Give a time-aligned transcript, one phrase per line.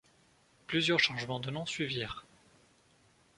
[0.65, 2.25] Plusieurs changements de nom suivirent.